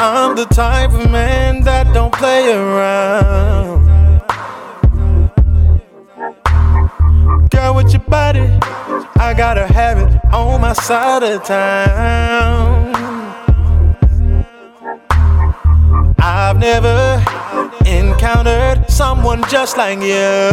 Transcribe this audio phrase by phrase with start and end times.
[0.00, 3.88] I'm the type of man that don't play around.
[7.50, 8.46] Girl, with your body,
[9.16, 12.94] I gotta have it on my side of town.
[16.20, 17.20] I've never
[17.84, 20.52] encountered someone just like you.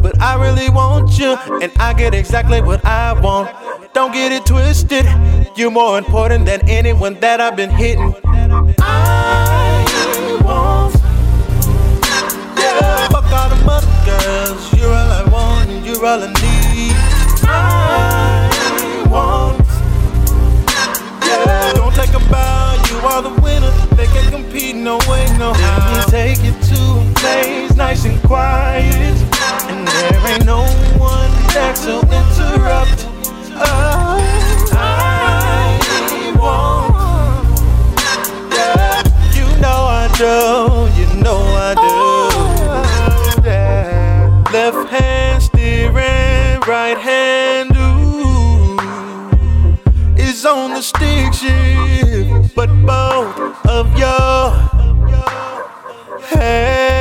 [0.00, 3.67] But I really want you, and I get exactly what I want.
[3.98, 5.04] Don't get it twisted.
[5.56, 8.14] You're more important than anyone that I've been hitting.
[8.78, 10.94] I want,
[12.56, 13.08] yeah.
[13.08, 14.72] Fuck all the other girls.
[14.78, 16.94] You're all I want, and you're all I need.
[17.42, 19.66] I want,
[21.26, 21.72] yeah.
[21.74, 22.20] Don't take a
[44.58, 48.76] Left hand steering, right hand ooh,
[50.16, 54.50] is on the stick shift, but both of your
[56.26, 56.92] hands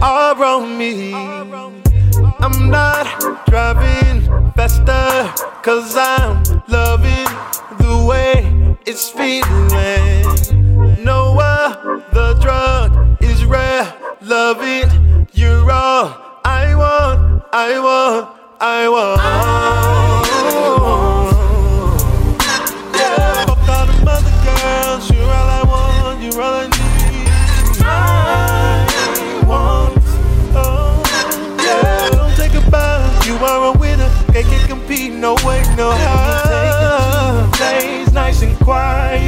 [0.00, 1.12] are on me.
[2.40, 3.06] I'm not
[3.46, 4.22] driving
[4.56, 5.30] faster,
[5.62, 7.28] cause I'm loving
[7.84, 8.48] the way
[8.86, 10.24] it's feeling.
[11.04, 11.55] No other
[34.36, 34.48] winner.
[34.50, 37.50] Can't compete, no way, no how.
[37.58, 39.25] Days nice and quiet,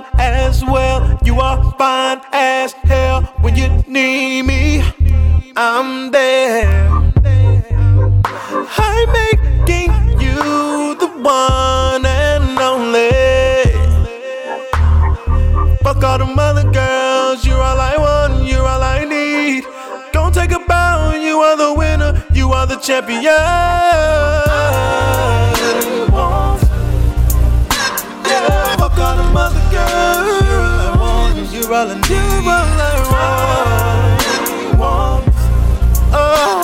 [0.00, 1.18] mine as well.
[1.24, 4.82] You are fine as hell when you need me.
[5.56, 6.88] I'm there.
[8.76, 13.10] I'm making you the one and only.
[15.82, 19.64] Fuck all them other girls, you're all I want, you're all I need.
[20.12, 23.24] Don't take a bow, you are the winner, you are the champion.
[31.78, 32.98] well and do what I
[34.76, 35.28] want.
[36.12, 36.57] Oh.